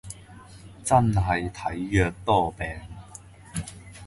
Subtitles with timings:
[0.83, 2.65] 真係體弱多病